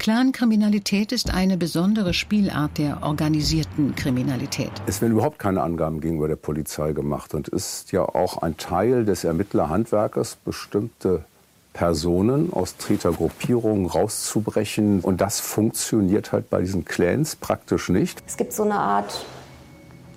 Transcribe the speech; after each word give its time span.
Clankriminalität 0.00 1.12
ist 1.12 1.30
eine 1.34 1.58
besondere 1.58 2.14
Spielart 2.14 2.78
der 2.78 3.02
organisierten 3.02 3.94
Kriminalität. 3.94 4.70
Es 4.86 5.02
werden 5.02 5.12
überhaupt 5.12 5.38
keine 5.38 5.60
Angaben 5.60 6.00
gegenüber 6.00 6.26
der 6.26 6.36
Polizei 6.36 6.92
gemacht 6.92 7.34
und 7.34 7.48
ist 7.48 7.92
ja 7.92 8.00
auch 8.08 8.38
ein 8.38 8.56
Teil 8.56 9.04
des 9.04 9.24
Ermittlerhandwerkes, 9.24 10.38
bestimmte 10.42 11.26
Personen 11.74 12.50
aus 12.50 12.78
Tätergruppierungen 12.78 13.84
rauszubrechen. 13.84 15.00
Und 15.00 15.20
das 15.20 15.38
funktioniert 15.38 16.32
halt 16.32 16.48
bei 16.48 16.62
diesen 16.62 16.86
Clans 16.86 17.36
praktisch 17.36 17.90
nicht. 17.90 18.22
Es 18.26 18.38
gibt 18.38 18.54
so 18.54 18.62
eine 18.62 18.78
Art 18.78 19.26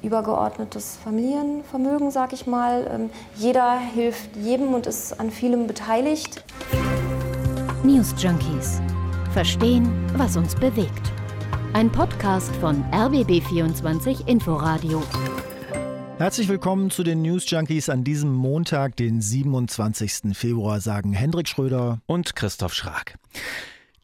übergeordnetes 0.01 0.97
Familienvermögen, 1.03 2.09
sag 2.09 2.31
ich 2.31 2.47
mal. 2.47 2.89
Ähm, 2.89 3.09
jeder 3.35 3.77
hilft 3.79 4.37
jedem 4.37 4.73
und 4.73 4.87
ist 4.87 5.19
an 5.19 5.29
vielem 5.29 5.67
beteiligt. 5.67 6.41
News 7.83 8.15
Junkies 8.17 8.79
Verstehen, 9.33 9.89
was 10.15 10.37
uns 10.37 10.53
bewegt. 10.53 11.11
Ein 11.73 11.91
Podcast 11.91 12.55
von 12.57 12.83
RBB24 12.91 14.27
Inforadio. 14.27 15.01
Herzlich 16.19 16.47
willkommen 16.49 16.91
zu 16.91 17.01
den 17.01 17.23
News 17.23 17.49
Junkies 17.49 17.89
an 17.89 18.03
diesem 18.03 18.31
Montag, 18.31 18.95
den 18.95 19.21
27. 19.21 20.37
Februar, 20.37 20.79
sagen 20.81 21.13
Hendrik 21.13 21.47
Schröder 21.47 21.99
und 22.05 22.35
Christoph 22.35 22.75
Schrag. 22.75 23.17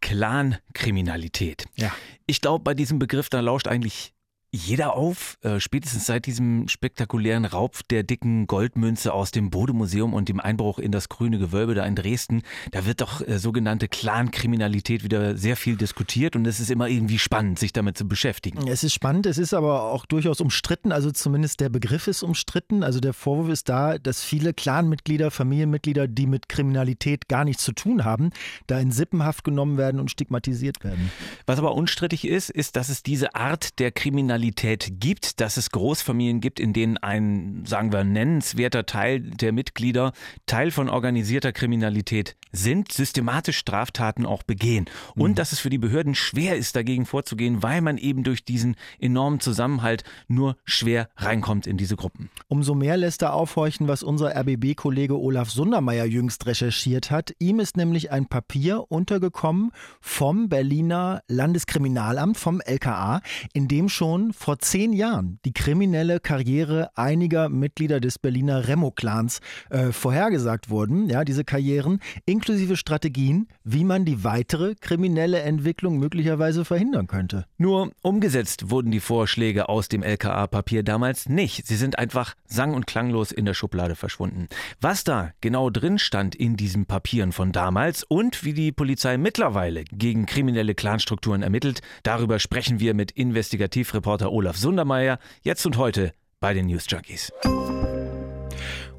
Clan-Kriminalität. 0.01 1.65
Ja. 1.75 1.91
Ich 2.25 2.41
glaube, 2.41 2.63
bei 2.63 2.73
diesem 2.73 2.97
Begriff, 2.97 3.29
da 3.29 3.39
lauscht 3.39 3.67
eigentlich 3.67 4.13
jeder 4.51 4.95
auf, 4.95 5.37
äh, 5.41 5.59
spätestens 5.59 6.07
seit 6.07 6.25
diesem 6.25 6.67
spektakulären 6.67 7.45
Raub 7.45 7.87
der 7.89 8.01
dicken 8.01 8.47
Goldmünze 8.47 9.13
aus 9.13 9.29
dem 9.29 9.51
Bodemuseum 9.51 10.13
und 10.13 10.27
dem 10.27 10.39
Einbruch 10.39 10.79
in 10.79 10.91
das 10.91 11.07
grüne 11.07 11.37
Gewölbe 11.37 11.75
da 11.75 11.85
in 11.85 11.95
Dresden, 11.95 12.41
da 12.71 12.85
wird 12.85 13.01
doch 13.01 13.25
äh, 13.27 13.37
sogenannte 13.37 13.87
Clankriminalität 13.87 15.03
wieder 15.03 15.37
sehr 15.37 15.55
viel 15.55 15.75
diskutiert 15.75 16.35
und 16.35 16.47
es 16.47 16.59
ist 16.59 16.71
immer 16.71 16.87
irgendwie 16.87 17.19
spannend, 17.19 17.59
sich 17.59 17.73
damit 17.73 17.97
zu 17.97 18.07
beschäftigen. 18.07 18.67
Es 18.67 18.83
ist 18.83 18.93
spannend, 18.93 19.27
es 19.27 19.37
ist 19.37 19.53
aber 19.53 19.83
auch 19.83 20.05
durchaus 20.07 20.41
umstritten, 20.41 20.91
also 20.91 21.11
zumindest 21.11 21.59
der 21.59 21.69
Begriff 21.69 22.07
ist 22.07 22.23
umstritten. 22.23 22.83
Also 22.83 22.99
der 22.99 23.13
Vorwurf 23.13 23.49
ist 23.49 23.69
da, 23.69 23.99
dass 23.99 24.23
viele 24.23 24.53
Clanmitglieder, 24.53 25.29
Familienmitglieder, 25.29 26.07
die 26.07 26.25
mit 26.25 26.49
Kriminalität 26.49 27.27
gar 27.27 27.45
nichts 27.45 27.63
zu 27.63 27.71
tun 27.71 28.03
haben, 28.03 28.31
da 28.65 28.79
in 28.79 28.91
Sippenhaft 28.91 29.43
genommen 29.43 29.77
werden 29.77 29.99
und 29.99 30.09
stigmatisiert 30.09 30.83
werden. 30.83 31.11
Was 31.45 31.59
aber 31.59 31.75
unstrittig 31.75 32.27
ist, 32.27 32.49
ist, 32.49 32.75
dass 32.75 32.89
es 32.89 33.03
diese 33.03 33.35
Art 33.35 33.77
der 33.77 33.91
Kriminalität 33.91 34.38
Kriminalität 34.39 35.01
gibt, 35.01 35.41
dass 35.41 35.57
es 35.57 35.69
Großfamilien 35.71 36.39
gibt, 36.39 36.59
in 36.59 36.71
denen 36.71 36.97
ein, 36.97 37.63
sagen 37.65 37.91
wir, 37.91 38.03
nennenswerter 38.05 38.85
Teil 38.85 39.19
der 39.19 39.51
Mitglieder 39.51 40.13
Teil 40.45 40.71
von 40.71 40.89
organisierter 40.89 41.51
Kriminalität 41.51 42.37
sind, 42.51 42.91
systematisch 42.91 43.57
Straftaten 43.57 44.25
auch 44.25 44.43
begehen. 44.43 44.85
Und 45.15 45.31
mhm. 45.31 45.35
dass 45.35 45.51
es 45.51 45.59
für 45.59 45.69
die 45.69 45.77
Behörden 45.77 46.15
schwer 46.15 46.55
ist, 46.55 46.75
dagegen 46.75 47.05
vorzugehen, 47.05 47.61
weil 47.63 47.81
man 47.81 47.97
eben 47.97 48.23
durch 48.23 48.43
diesen 48.43 48.75
enormen 48.99 49.39
Zusammenhalt 49.39 50.03
nur 50.27 50.55
schwer 50.63 51.09
reinkommt 51.17 51.67
in 51.67 51.77
diese 51.77 51.95
Gruppen. 51.95 52.29
Umso 52.47 52.75
mehr 52.75 52.97
lässt 52.97 53.21
er 53.21 53.33
aufhorchen, 53.33 53.87
was 53.87 54.03
unser 54.03 54.35
RBB-Kollege 54.35 55.19
Olaf 55.19 55.49
Sundermeier 55.49 56.05
jüngst 56.05 56.45
recherchiert 56.45 57.11
hat. 57.11 57.33
Ihm 57.39 57.59
ist 57.59 57.77
nämlich 57.77 58.11
ein 58.11 58.27
Papier 58.27 58.85
untergekommen 58.89 59.71
vom 60.01 60.49
Berliner 60.49 61.21
Landeskriminalamt, 61.27 62.37
vom 62.37 62.61
LKA, 62.61 63.21
in 63.53 63.67
dem 63.67 63.89
schon 63.89 64.33
vor 64.33 64.59
zehn 64.59 64.93
Jahren 64.93 65.39
die 65.45 65.53
kriminelle 65.53 66.19
Karriere 66.19 66.89
einiger 66.95 67.49
Mitglieder 67.49 67.99
des 67.99 68.19
Berliner 68.19 68.67
Remo-Clans 68.67 69.39
äh, 69.69 69.91
vorhergesagt 69.91 70.69
wurden. 70.69 71.09
Ja, 71.09 71.23
diese 71.23 71.43
Karrieren 71.43 71.99
inklusive 72.39 72.77
Strategien, 72.77 73.49
wie 73.65 73.83
man 73.83 74.05
die 74.05 74.23
weitere 74.23 74.75
kriminelle 74.75 75.41
Entwicklung 75.41 75.99
möglicherweise 75.99 76.63
verhindern 76.63 77.07
könnte. 77.07 77.45
Nur 77.57 77.91
umgesetzt 78.01 78.69
wurden 78.71 78.91
die 78.91 79.01
Vorschläge 79.01 79.67
aus 79.67 79.89
dem 79.89 80.03
LKA-Papier 80.03 80.83
damals 80.83 81.27
nicht. 81.27 81.67
Sie 81.67 81.75
sind 81.75 81.99
einfach 81.99 82.35
sang- 82.45 82.73
und 82.75 82.87
klanglos 82.87 83.33
in 83.33 83.43
der 83.43 83.53
Schublade 83.53 83.95
verschwunden. 83.95 84.47
Was 84.79 85.03
da 85.03 85.33
genau 85.41 85.69
drin 85.69 85.99
stand 85.99 86.33
in 86.33 86.55
diesen 86.55 86.85
Papieren 86.85 87.33
von 87.33 87.51
damals 87.51 88.03
und 88.03 88.45
wie 88.45 88.53
die 88.53 88.71
Polizei 88.71 89.17
mittlerweile 89.17 89.83
gegen 89.83 90.25
kriminelle 90.25 90.75
Clanstrukturen 90.75 91.43
ermittelt, 91.43 91.81
darüber 92.03 92.39
sprechen 92.39 92.79
wir 92.79 92.93
mit 92.93 93.11
Investigativreporter 93.11 94.19
Reporter 94.19 94.31
Olaf 94.31 94.55
Sundermeier, 94.55 95.19
jetzt 95.41 95.65
und 95.65 95.77
heute 95.77 96.13
bei 96.39 96.53
den 96.53 96.67
News 96.67 96.85
Junkies. 96.89 97.31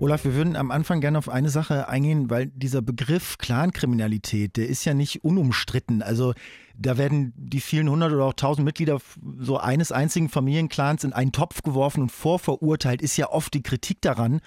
Olaf, 0.00 0.24
wir 0.24 0.34
würden 0.34 0.56
am 0.56 0.70
Anfang 0.70 1.02
gerne 1.02 1.18
auf 1.18 1.28
eine 1.28 1.50
Sache 1.50 1.86
eingehen, 1.90 2.30
weil 2.30 2.46
dieser 2.46 2.80
Begriff 2.80 3.36
Clankriminalität, 3.36 4.56
der 4.56 4.66
ist 4.66 4.86
ja 4.86 4.94
nicht 4.94 5.24
unumstritten. 5.24 6.00
Also 6.00 6.32
da 6.74 6.96
werden 6.96 7.34
die 7.36 7.60
vielen 7.60 7.90
hundert 7.90 8.10
oder 8.12 8.24
auch 8.24 8.32
tausend 8.32 8.64
Mitglieder 8.64 8.98
so 9.38 9.58
eines 9.58 9.92
einzigen 9.92 10.30
Familienclans 10.30 11.04
in 11.04 11.12
einen 11.12 11.32
Topf 11.32 11.60
geworfen 11.60 12.00
und 12.00 12.10
vorverurteilt 12.10 13.02
ist 13.02 13.18
ja 13.18 13.28
oft 13.28 13.52
die 13.52 13.62
Kritik 13.62 14.00
daran. 14.00 14.40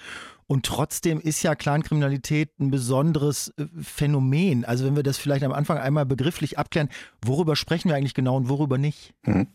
Und 0.48 0.66
trotzdem 0.66 1.20
ist 1.20 1.44
ja 1.44 1.54
Clankriminalität 1.54 2.60
ein 2.60 2.72
besonderes 2.72 3.54
äh, 3.58 3.66
Phänomen. 3.80 4.66
Also 4.66 4.86
wenn 4.86 4.96
wir 4.96 5.04
das 5.04 5.20
vielleicht 5.20 5.44
am 5.44 5.54
Anfang 5.54 5.78
einmal 5.78 6.08
begrifflich 6.08 6.58
abklären, 6.58 6.90
worüber 7.24 7.56
sprechen 7.56 7.90
wir 7.90 7.96
eigentlich 7.96 8.16
genau 8.16 8.38
und 8.38 8.50
worüber 8.50 8.80
nicht? 8.80 9.14
Mhm. 9.24 9.48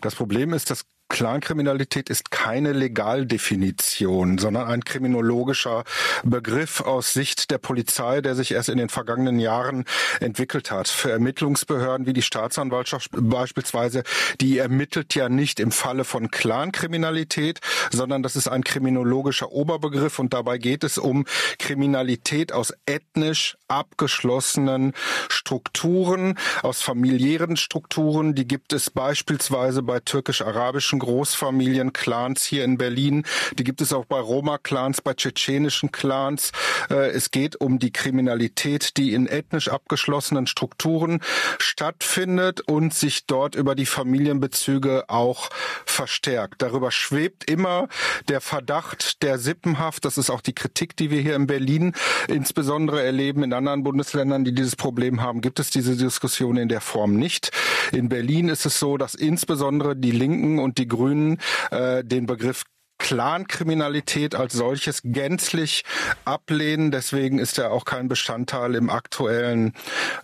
Das 0.00 0.14
Problem 0.14 0.54
ist, 0.54 0.70
dass 0.70 0.86
Clankriminalität 1.12 2.08
ist 2.08 2.30
keine 2.30 2.72
Legaldefinition, 2.72 4.38
sondern 4.38 4.66
ein 4.66 4.82
kriminologischer 4.82 5.84
Begriff 6.24 6.80
aus 6.80 7.12
Sicht 7.12 7.50
der 7.50 7.58
Polizei, 7.58 8.22
der 8.22 8.34
sich 8.34 8.52
erst 8.52 8.70
in 8.70 8.78
den 8.78 8.88
vergangenen 8.88 9.38
Jahren 9.38 9.84
entwickelt 10.20 10.70
hat. 10.70 10.88
Für 10.88 11.10
Ermittlungsbehörden 11.10 12.06
wie 12.06 12.14
die 12.14 12.22
Staatsanwaltschaft 12.22 13.10
beispielsweise, 13.12 14.04
die 14.40 14.56
ermittelt 14.56 15.14
ja 15.14 15.28
nicht 15.28 15.60
im 15.60 15.70
Falle 15.70 16.04
von 16.04 16.30
Clankriminalität, 16.30 17.60
sondern 17.90 18.22
das 18.22 18.34
ist 18.34 18.48
ein 18.48 18.64
kriminologischer 18.64 19.52
Oberbegriff 19.52 20.18
und 20.18 20.32
dabei 20.32 20.56
geht 20.56 20.82
es 20.82 20.96
um 20.96 21.26
Kriminalität 21.58 22.52
aus 22.52 22.72
ethnisch 22.86 23.58
abgeschlossenen 23.68 24.94
Strukturen, 25.28 26.38
aus 26.62 26.80
familiären 26.80 27.58
Strukturen. 27.58 28.34
Die 28.34 28.48
gibt 28.48 28.72
es 28.72 28.88
beispielsweise 28.88 29.82
bei 29.82 30.00
türkisch-arabischen 30.00 31.01
Großfamilien, 31.02 31.92
Clans 31.92 32.44
hier 32.44 32.62
in 32.62 32.78
Berlin. 32.78 33.24
Die 33.58 33.64
gibt 33.64 33.80
es 33.80 33.92
auch 33.92 34.04
bei 34.04 34.20
Roma-Clans, 34.20 35.00
bei 35.00 35.14
tschetschenischen 35.14 35.90
Clans. 35.90 36.52
Äh, 36.90 37.10
es 37.10 37.32
geht 37.32 37.60
um 37.60 37.80
die 37.80 37.92
Kriminalität, 37.92 38.96
die 38.96 39.12
in 39.12 39.26
ethnisch 39.26 39.68
abgeschlossenen 39.68 40.46
Strukturen 40.46 41.20
stattfindet 41.58 42.60
und 42.60 42.94
sich 42.94 43.26
dort 43.26 43.56
über 43.56 43.74
die 43.74 43.86
Familienbezüge 43.86 45.08
auch 45.08 45.50
verstärkt. 45.86 46.62
Darüber 46.62 46.92
schwebt 46.92 47.50
immer 47.50 47.88
der 48.28 48.40
Verdacht 48.40 49.24
der 49.24 49.40
Sippenhaft. 49.40 50.04
Das 50.04 50.18
ist 50.18 50.30
auch 50.30 50.40
die 50.40 50.54
Kritik, 50.54 50.96
die 50.96 51.10
wir 51.10 51.20
hier 51.20 51.34
in 51.34 51.48
Berlin 51.48 51.94
insbesondere 52.28 53.02
erleben. 53.02 53.42
In 53.42 53.52
anderen 53.52 53.82
Bundesländern, 53.82 54.44
die 54.44 54.54
dieses 54.54 54.76
Problem 54.76 55.20
haben, 55.20 55.40
gibt 55.40 55.58
es 55.58 55.70
diese 55.70 55.96
Diskussion 55.96 56.56
in 56.56 56.68
der 56.68 56.80
Form 56.80 57.16
nicht. 57.16 57.50
In 57.90 58.08
Berlin 58.08 58.48
ist 58.48 58.66
es 58.66 58.78
so, 58.78 58.96
dass 58.96 59.16
insbesondere 59.16 59.96
die 59.96 60.12
Linken 60.12 60.60
und 60.60 60.78
die 60.78 60.91
Grünen 60.92 61.38
äh, 61.70 62.04
den 62.04 62.26
Begriff 62.26 62.64
Clankriminalität 63.02 64.36
als 64.36 64.52
solches 64.52 65.00
gänzlich 65.04 65.82
ablehnen. 66.24 66.92
Deswegen 66.92 67.40
ist 67.40 67.58
er 67.58 67.72
auch 67.72 67.84
kein 67.84 68.06
Bestandteil 68.06 68.76
im 68.76 68.90
aktuellen 68.90 69.72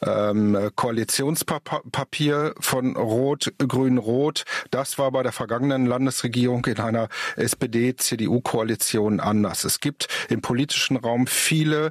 ähm, 0.01 0.71
Koalitionspapier 0.77 2.55
von 2.61 2.97
Rot, 2.97 3.53
Grün, 3.59 3.99
Rot. 3.99 4.45
Das 4.71 4.97
war 4.97 5.11
bei 5.11 5.25
der 5.25 5.33
vergangenen 5.33 5.87
Landesregierung 5.87 6.65
in 6.67 6.79
einer 6.79 7.09
SPD-CDU-Koalition 7.35 9.19
anders. 9.19 9.65
Es 9.65 9.81
gibt 9.81 10.07
im 10.29 10.41
politischen 10.41 10.97
Raum 10.97 11.27
viele, 11.27 11.91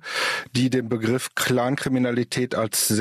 die 0.55 0.69
den 0.69 0.87
Begriff 0.87 1.35
Clankriminalität 1.35 2.55
als, 2.55 2.93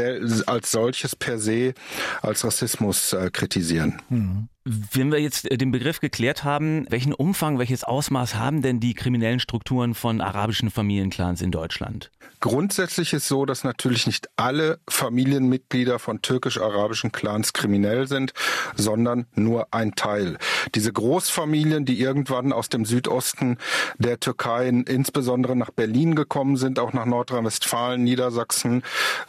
als 0.47 0.73
solches 0.73 1.15
per 1.15 1.39
se 1.39 1.73
als 2.21 2.45
Rassismus 2.45 3.13
äh, 3.13 3.31
kritisieren. 3.31 4.03
Mhm. 4.09 4.49
Wenn 4.69 5.13
wir 5.13 5.21
jetzt 5.21 5.49
äh, 5.49 5.57
den 5.57 5.71
Begriff 5.71 6.01
geklärt 6.01 6.43
haben, 6.43 6.87
welchen 6.91 7.15
Umfang, 7.15 7.61
welches 7.61 7.85
Ausmaß 7.85 8.35
haben 8.35 8.63
denn 8.63 8.81
die 8.81 8.95
kriminellen 8.95 9.39
Strukturen 9.39 9.95
von 9.95 10.21
arabischen 10.21 10.71
Familienclans 10.71 11.41
in 11.41 11.53
Deutschland? 11.53 12.11
Grundsätzlich 12.41 13.13
ist 13.13 13.29
so, 13.29 13.47
dass 13.47 13.65
natürlich 13.65 14.07
nicht 14.07 14.29
alle 14.37 14.79
Familienmitglieder 14.89 15.99
von 15.99 16.21
türkisch-arabischen 16.21 17.11
Clans 17.11 17.53
kriminell 17.53 18.09
sind, 18.09 18.35
sondern 18.75 19.27
nur 19.35 19.69
ein 19.73 19.95
Teil. 19.95 20.37
Diese 20.75 20.93
Großfamilien, 20.93 21.85
die 21.85 22.01
irgendwann 22.01 22.53
aus 22.53 22.69
dem 22.69 22.85
Südosten 22.85 23.59
der 23.99 24.21
Türkei 24.21 24.69
insbesondere 24.69 25.57
nach 25.57 25.71
Berlin 25.71 26.15
gekommen 26.15 26.57
sind, 26.57 26.79
auch 26.79 26.93
nach 26.93 27.07
Nordrhein-Westfalen, 27.07 28.05
Niedersachsen 28.05 28.83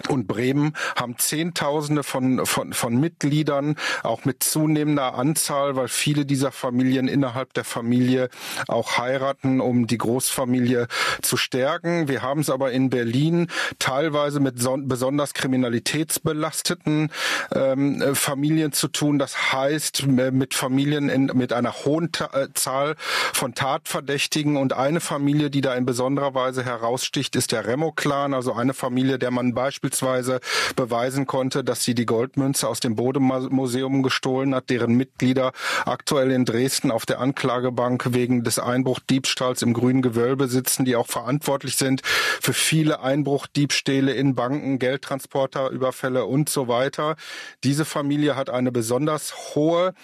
und 0.10 0.28
Bremen, 0.28 0.74
haben 0.96 1.18
Zehntausende 1.18 2.04
von, 2.04 2.46
von, 2.46 2.74
von 2.74 3.00
Mitgliedern, 3.00 3.76
auch 4.04 4.26
mit 4.26 4.44
zunehmender 4.44 5.14
Anzahl, 5.14 5.27
weil 5.76 5.88
viele 5.88 6.26
dieser 6.26 6.52
Familien 6.52 7.08
innerhalb 7.08 7.54
der 7.54 7.64
Familie 7.64 8.30
auch 8.68 8.98
heiraten, 8.98 9.62
um 9.62 9.88
die 9.88 9.98
Großfamilie 9.98 10.88
zu 11.22 11.38
stärken. 11.38 12.08
Wir 12.08 12.22
haben 12.22 12.42
es 12.42 12.50
aber 12.50 12.72
in 12.72 12.90
Berlin 12.90 13.48
teilweise 13.80 14.40
mit 14.40 14.56
besonders 14.84 15.34
kriminalitätsbelasteten 15.34 17.12
ähm, 17.54 18.16
Familien 18.16 18.72
zu 18.72 18.88
tun. 18.88 19.20
Das 19.20 19.52
heißt, 19.54 20.08
mit 20.08 20.54
Familien 20.54 21.10
in, 21.10 21.32
mit 21.34 21.54
einer 21.54 21.74
hohen 21.74 22.12
Ta 22.12 22.30
äh, 22.34 22.48
Zahl 22.54 22.96
von 23.34 23.54
Tatverdächtigen 23.54 24.58
und 24.58 24.74
eine 24.74 25.00
Familie, 25.00 25.50
die 25.50 25.62
da 25.62 25.76
in 25.76 25.86
besonderer 25.86 26.34
Weise 26.34 26.64
heraussticht, 26.64 27.36
ist 27.36 27.52
der 27.52 27.66
Remo-Clan, 27.68 28.34
also 28.34 28.54
eine 28.54 28.74
Familie, 28.74 29.20
der 29.20 29.32
man 29.32 29.54
beispielsweise 29.54 30.40
beweisen 30.76 31.26
konnte, 31.28 31.64
dass 31.64 31.84
sie 31.84 31.96
die 31.96 32.06
Goldmünze 32.06 32.68
aus 32.68 32.80
dem 32.80 32.96
Bodemuseum 32.96 34.04
gestohlen 34.04 34.56
hat, 34.56 34.70
deren 34.70 34.96
Mitglieder 35.18 35.52
aktuell 35.86 36.32
in 36.32 36.46
Dresden 36.46 36.92
auf 36.92 37.08
der 37.08 37.20
Anklagebank 37.20 38.14
wegen 38.14 38.44
des 38.44 38.60
Einbruchdiebstahls 38.60 39.64
im 39.64 39.74
grünen 39.74 40.04
Gewölbe 40.04 40.48
sitzen, 40.48 40.86
die 40.86 40.96
auch 40.96 41.08
verantwortlich 41.08 41.76
sind 41.76 42.02
für 42.06 42.54
viele 42.54 43.00
Einbruchdiebstähle 43.02 44.14
in 44.14 44.36
Banken, 44.36 44.78
Geldtransporterüberfälle 44.78 46.26
und 46.26 46.50
so 46.50 46.68
weiter. 46.68 47.16
Diese 47.64 47.84
Familie 47.84 48.36
hat 48.36 48.52
eine 48.52 48.72
besonders 48.72 49.56
hohe 49.56 49.96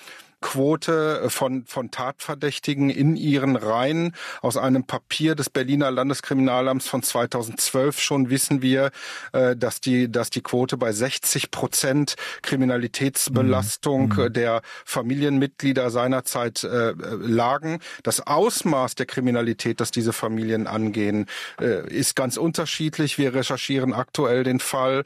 Quote 0.43 1.29
von, 1.29 1.65
von 1.65 1.89
Tatverdächtigen 1.89 2.89
in 2.89 3.15
ihren 3.15 3.55
Reihen. 3.55 4.13
Aus 4.41 4.57
einem 4.57 4.83
Papier 4.83 5.35
des 5.35 5.49
Berliner 5.49 5.89
Landeskriminalamts 5.89 6.85
von 6.85 7.01
2012 7.01 7.99
schon 8.01 8.29
wissen 8.29 8.61
wir, 8.61 8.91
äh, 9.31 9.55
dass 9.55 9.79
die, 9.79 10.11
dass 10.11 10.29
die 10.29 10.41
Quote 10.41 10.75
bei 10.75 10.91
60 10.91 11.49
Prozent 11.49 12.15
Kriminalitätsbelastung 12.41 14.09
mhm. 14.09 14.23
mhm. 14.23 14.33
der 14.33 14.61
Familienmitglieder 14.83 15.89
seinerzeit 15.89 16.65
äh, 16.65 16.93
lagen. 17.21 17.79
Das 18.03 18.27
Ausmaß 18.27 18.95
der 18.95 19.05
Kriminalität, 19.05 19.79
das 19.79 19.91
diese 19.91 20.11
Familien 20.11 20.67
angehen, 20.67 21.27
äh, 21.61 21.87
ist 21.89 22.17
ganz 22.17 22.35
unterschiedlich. 22.35 23.17
Wir 23.17 23.33
recherchieren 23.33 23.93
aktuell 23.93 24.43
den 24.43 24.59
Fall 24.59 25.05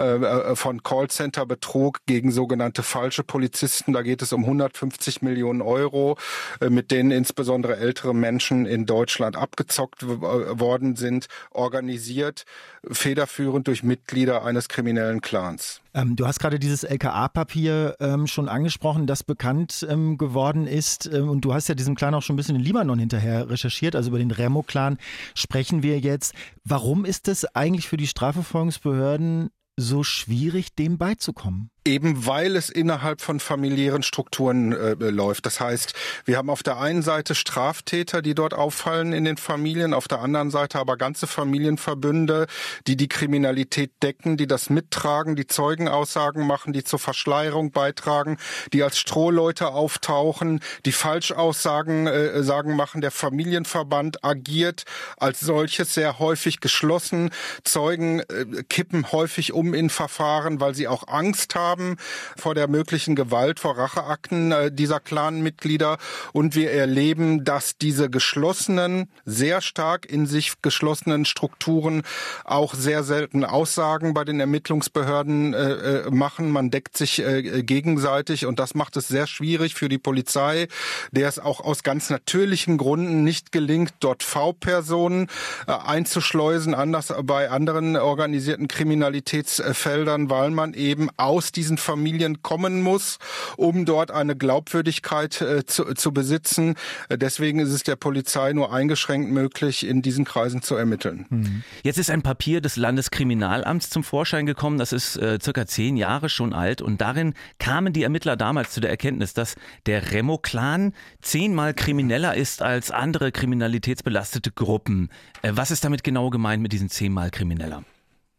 äh, 0.00 0.14
äh, 0.14 0.56
von 0.56 0.82
Callcenter-Betrug 0.82 1.98
gegen 2.06 2.32
sogenannte 2.32 2.82
falsche 2.82 3.22
Polizisten. 3.22 3.92
Da 3.92 4.02
geht 4.02 4.22
es 4.22 4.32
um 4.32 4.44
150 4.44 5.20
Millionen 5.20 5.60
Euro, 5.60 6.16
äh, 6.60 6.70
mit 6.70 6.90
denen 6.90 7.10
insbesondere 7.10 7.76
ältere 7.76 8.14
Menschen 8.14 8.64
in 8.64 8.86
Deutschland 8.86 9.36
abgezockt 9.36 10.06
worden 10.06 10.96
sind, 10.96 11.26
organisiert, 11.50 12.44
federführend 12.90 13.66
durch 13.66 13.82
Mitglieder 13.82 14.44
eines 14.44 14.68
kriminellen 14.68 15.20
Clans. 15.20 15.80
Ähm, 15.92 16.14
du 16.14 16.26
hast 16.26 16.38
gerade 16.38 16.58
dieses 16.58 16.84
LKA-Papier 16.84 17.96
ähm, 18.00 18.26
schon 18.26 18.48
angesprochen, 18.48 19.06
das 19.06 19.24
bekannt 19.24 19.86
ähm, 19.88 20.18
geworden 20.18 20.66
ist. 20.66 21.06
Ähm, 21.12 21.28
und 21.28 21.44
du 21.44 21.52
hast 21.52 21.68
ja 21.68 21.74
diesem 21.74 21.96
Clan 21.96 22.14
auch 22.14 22.22
schon 22.22 22.34
ein 22.34 22.36
bisschen 22.36 22.56
in 22.56 22.62
Libanon 22.62 22.98
hinterher 22.98 23.50
recherchiert. 23.50 23.96
Also 23.96 24.10
über 24.10 24.18
den 24.18 24.30
Remo-Clan 24.30 24.98
sprechen 25.34 25.82
wir 25.82 25.98
jetzt. 25.98 26.34
Warum 26.64 27.04
ist 27.04 27.28
es 27.28 27.44
eigentlich 27.56 27.88
für 27.88 27.96
die 27.96 28.06
Strafverfolgungsbehörden 28.06 29.50
so 29.76 30.02
schwierig, 30.02 30.74
dem 30.74 30.98
beizukommen? 30.98 31.70
Eben 31.86 32.26
weil 32.26 32.56
es 32.56 32.68
innerhalb 32.68 33.22
von 33.22 33.40
familiären 33.40 34.02
Strukturen 34.02 34.72
äh, 34.72 34.92
läuft. 34.92 35.46
Das 35.46 35.60
heißt, 35.60 35.94
wir 36.26 36.36
haben 36.36 36.50
auf 36.50 36.62
der 36.62 36.78
einen 36.78 37.00
Seite 37.00 37.34
Straftäter, 37.34 38.20
die 38.20 38.34
dort 38.34 38.52
auffallen 38.52 39.14
in 39.14 39.24
den 39.24 39.38
Familien, 39.38 39.94
auf 39.94 40.06
der 40.06 40.20
anderen 40.20 40.50
Seite 40.50 40.78
aber 40.78 40.98
ganze 40.98 41.26
Familienverbünde, 41.26 42.48
die 42.86 42.96
die 42.98 43.08
Kriminalität 43.08 43.92
decken, 44.02 44.36
die 44.36 44.46
das 44.46 44.68
mittragen, 44.68 45.36
die 45.36 45.46
Zeugenaussagen 45.46 46.46
machen, 46.46 46.74
die 46.74 46.84
zur 46.84 46.98
Verschleierung 46.98 47.70
beitragen, 47.70 48.36
die 48.74 48.82
als 48.82 48.98
Strohleute 48.98 49.68
auftauchen, 49.68 50.60
die 50.84 50.92
Falschaussagen 50.92 52.06
äh, 52.06 52.42
sagen 52.42 52.76
machen. 52.76 53.00
Der 53.00 53.10
Familienverband 53.10 54.22
agiert 54.22 54.84
als 55.16 55.40
solches 55.40 55.94
sehr 55.94 56.18
häufig 56.18 56.60
geschlossen. 56.60 57.30
Zeugen 57.64 58.20
äh, 58.20 58.64
kippen 58.68 59.12
häufig 59.12 59.54
um 59.54 59.72
in 59.72 59.88
Verfahren, 59.88 60.60
weil 60.60 60.74
sie 60.74 60.86
auch 60.86 61.08
Angst 61.08 61.54
haben 61.54 61.69
haben 61.70 61.96
vor 62.36 62.54
der 62.54 62.68
möglichen 62.68 63.14
Gewalt, 63.14 63.60
vor 63.60 63.78
Racheakten 63.78 64.52
äh, 64.52 64.72
dieser 64.72 65.00
Clanmitglieder. 65.00 65.98
Und 66.32 66.54
wir 66.54 66.72
erleben, 66.72 67.44
dass 67.44 67.78
diese 67.78 68.10
geschlossenen, 68.10 69.08
sehr 69.24 69.60
stark 69.60 70.06
in 70.06 70.26
sich 70.26 70.60
geschlossenen 70.62 71.24
Strukturen 71.24 72.02
auch 72.44 72.74
sehr 72.74 73.04
selten 73.04 73.44
Aussagen 73.44 74.14
bei 74.14 74.24
den 74.24 74.40
Ermittlungsbehörden 74.40 75.54
äh, 75.54 75.58
äh 75.58 76.10
machen. 76.10 76.50
Man 76.50 76.70
deckt 76.70 76.96
sich 76.96 77.22
gegenseitig 77.22 78.46
und 78.46 78.58
das 78.58 78.74
macht 78.74 78.96
es 78.96 79.08
sehr 79.08 79.26
schwierig 79.26 79.74
für 79.74 79.88
die 79.88 79.98
Polizei, 79.98 80.68
der 81.12 81.28
es 81.28 81.38
auch 81.38 81.60
aus 81.60 81.82
ganz 81.82 82.10
natürlichen 82.10 82.78
Gründen 82.78 83.22
nicht 83.24 83.52
gelingt, 83.52 83.92
dort 84.00 84.22
V-Personen 84.22 85.28
einzuschleusen, 85.66 86.74
anders 86.74 87.12
bei 87.22 87.50
anderen 87.50 87.96
organisierten 87.96 88.68
Kriminalitätsfeldern, 88.68 90.30
weil 90.30 90.50
man 90.50 90.74
eben 90.74 91.10
aus 91.16 91.52
diesen 91.60 91.76
Familien 91.76 92.40
kommen 92.40 92.80
muss, 92.80 93.18
um 93.58 93.84
dort 93.84 94.10
eine 94.10 94.34
Glaubwürdigkeit 94.34 95.42
äh, 95.42 95.66
zu, 95.66 95.92
zu 95.92 96.10
besitzen. 96.10 96.74
Deswegen 97.10 97.58
ist 97.58 97.68
es 97.68 97.82
der 97.82 97.96
Polizei 97.96 98.54
nur 98.54 98.72
eingeschränkt 98.72 99.30
möglich, 99.30 99.86
in 99.86 100.00
diesen 100.00 100.24
Kreisen 100.24 100.62
zu 100.62 100.74
ermitteln. 100.74 101.26
Mhm. 101.28 101.62
Jetzt 101.82 101.98
ist 101.98 102.08
ein 102.08 102.22
Papier 102.22 102.62
des 102.62 102.76
Landeskriminalamts 102.76 103.90
zum 103.90 104.04
Vorschein 104.04 104.46
gekommen. 104.46 104.78
Das 104.78 104.94
ist 104.94 105.16
äh, 105.16 105.38
circa 105.42 105.66
zehn 105.66 105.98
Jahre 105.98 106.30
schon 106.30 106.54
alt. 106.54 106.80
Und 106.80 107.02
darin 107.02 107.34
kamen 107.58 107.92
die 107.92 108.04
Ermittler 108.04 108.38
damals 108.38 108.70
zu 108.70 108.80
der 108.80 108.88
Erkenntnis, 108.88 109.34
dass 109.34 109.56
der 109.84 110.12
Remo-Clan 110.12 110.94
zehnmal 111.20 111.74
krimineller 111.74 112.34
ist 112.34 112.62
als 112.62 112.90
andere 112.90 113.32
kriminalitätsbelastete 113.32 114.50
Gruppen. 114.50 115.10
Äh, 115.42 115.52
was 115.56 115.70
ist 115.70 115.84
damit 115.84 116.04
genau 116.04 116.30
gemeint 116.30 116.62
mit 116.62 116.72
diesen 116.72 116.88
zehnmal 116.88 117.30
krimineller? 117.30 117.84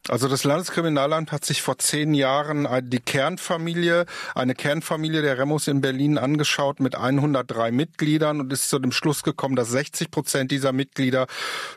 Also 0.09 0.27
das 0.27 0.43
Landeskriminalamt 0.43 1.31
hat 1.31 1.45
sich 1.45 1.61
vor 1.61 1.77
zehn 1.77 2.15
Jahren 2.15 2.67
die 2.89 2.99
Kernfamilie, 2.99 4.07
eine 4.33 4.55
Kernfamilie 4.55 5.21
der 5.21 5.37
Remos 5.37 5.67
in 5.67 5.79
Berlin 5.79 6.17
angeschaut 6.17 6.79
mit 6.79 6.95
103 6.95 7.71
Mitgliedern 7.71 8.39
und 8.39 8.51
ist 8.51 8.67
zu 8.67 8.79
dem 8.79 8.91
Schluss 8.91 9.21
gekommen, 9.21 9.55
dass 9.55 9.69
60 9.69 10.09
Prozent 10.09 10.49
dieser 10.49 10.71
Mitglieder 10.71 11.27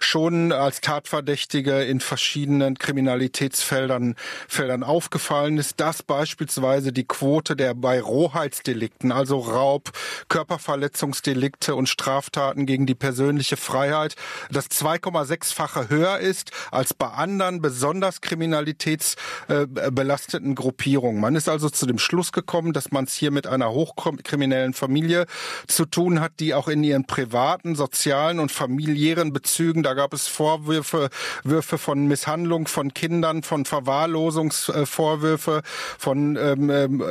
schon 0.01 0.53
als 0.53 0.81
Tatverdächtige 0.81 1.83
in 1.83 2.01
verschiedenen 2.01 2.79
Kriminalitätsfeldern 2.79 4.15
Feldern 4.49 4.85
aufgefallen 4.85 5.59
ist. 5.59 5.79
Dass 5.79 6.03
beispielsweise 6.03 6.95
die 6.95 7.05
Quote 7.05 7.57
der 7.57 7.75
bei 7.75 8.01
Rohheitsdelikten, 8.01 9.13
also 9.13 9.39
Raub, 9.39 9.93
Körperverletzungsdelikte 10.29 11.75
und 11.75 11.91
Straftaten 11.91 12.65
gegen 12.65 12.87
die 12.87 12.95
persönliche 12.95 13.59
Freiheit, 13.59 14.17
das 14.51 14.71
2,6-fache 14.71 15.91
höher 15.91 16.21
ist 16.21 16.53
als 16.71 16.95
bei 16.95 17.09
anderen 17.09 17.61
besonders 17.61 18.14
besonders 18.15 18.21
kriminalitätsbelasteten 18.21 20.55
Gruppierungen. 20.55 21.21
Man 21.21 21.35
ist 21.37 21.49
also 21.49 21.71
zu 21.71 21.87
dem 21.87 21.99
Schluss 21.99 22.33
gekommen, 22.33 22.73
dass 22.73 22.91
man 22.93 23.05
es 23.05 23.15
hier 23.15 23.31
mit 23.31 23.47
einer 23.47 23.71
hochkriminellen 23.71 24.75
Familie 24.75 25.27
zu 25.67 25.87
tun 25.87 26.21
hat, 26.21 26.33
die 26.41 26.53
auch 26.55 26.69
in 26.69 26.85
ihren 26.85 27.07
privaten, 27.07 27.75
sozialen 27.75 28.41
und 28.41 28.53
familiären 28.53 29.33
Bezügen, 29.33 29.83
da 29.83 29.95
gab 29.95 30.13
es 30.13 30.27
Vorwürfe 30.27 31.09
Würfe 31.43 31.79
von 31.79 32.07
Misshandlung 32.07 32.69
von 32.69 32.93
Kindern, 32.95 33.43
von 33.43 33.65
Verwahrlosungsvorwürfe, 33.65 35.63
von 35.99 36.37
ähm, 36.37 36.71
ähm, 36.71 37.03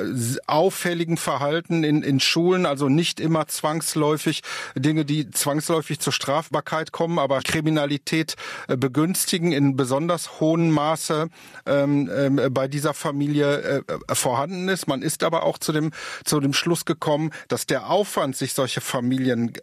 auffälligen 0.47 1.17
Verhalten 1.17 1.83
in, 1.83 2.01
in 2.03 2.19
Schulen, 2.19 2.65
also 2.65 2.89
nicht 2.89 3.19
immer 3.19 3.47
zwangsläufig 3.47 4.41
Dinge, 4.75 5.05
die 5.05 5.31
zwangsläufig 5.31 5.99
zur 5.99 6.13
Strafbarkeit 6.13 6.91
kommen, 6.91 7.17
aber 7.19 7.41
Kriminalität 7.41 8.35
äh, 8.67 8.77
begünstigen 8.77 9.51
in 9.51 9.75
besonders 9.75 10.39
hohem 10.39 10.69
Maße 10.69 10.92
Maße 10.93 11.27
ähm, 11.65 12.09
ähm, 12.15 12.39
bei 12.51 12.67
dieser 12.67 12.93
Familie 12.93 13.83
äh, 13.87 14.15
vorhanden 14.15 14.69
ist. 14.69 14.87
Man 14.87 15.01
ist 15.01 15.23
aber 15.23 15.43
auch 15.43 15.57
zu 15.57 15.71
dem, 15.71 15.91
zu 16.23 16.39
dem 16.39 16.53
Schluss 16.53 16.85
gekommen, 16.85 17.31
dass 17.47 17.65
der 17.65 17.89
Aufwand, 17.89 18.35
sich 18.35 18.53
solche 18.53 18.81
Familien 18.81 19.53